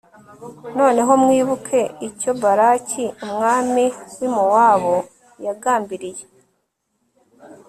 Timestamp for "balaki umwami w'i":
2.41-4.27